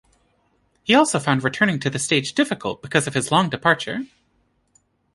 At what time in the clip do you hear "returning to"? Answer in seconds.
1.43-1.87